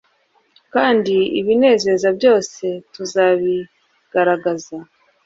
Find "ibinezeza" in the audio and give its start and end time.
1.39-2.07